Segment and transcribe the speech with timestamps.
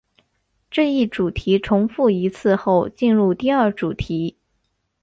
[0.71, 4.35] 这一主题重复一次后进入第二主题。